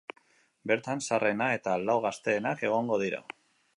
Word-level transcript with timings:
Bertan, 0.71 1.03
zaharrena 1.07 1.49
eta 1.57 1.75
lau 1.83 1.99
gazteenak 2.07 2.65
egongo 2.71 2.99
dira. 3.05 3.21